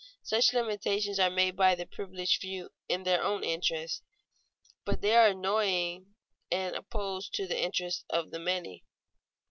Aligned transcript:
Such 0.23 0.51
limitations 0.51 1.19
are 1.19 1.29
made 1.29 1.55
by 1.55 1.75
the 1.75 1.85
privileged 1.85 2.41
few 2.41 2.71
in 2.89 3.03
their 3.03 3.21
own 3.21 3.43
interest, 3.43 4.01
but 4.83 5.01
they 5.01 5.15
are 5.15 5.27
annoying 5.27 6.15
and 6.51 6.75
opposed 6.75 7.33
to 7.35 7.45
the 7.45 7.61
interests 7.61 8.03
of 8.09 8.31
the 8.31 8.39
many. 8.39 8.83